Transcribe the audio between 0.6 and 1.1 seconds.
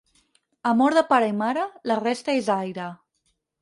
Amor de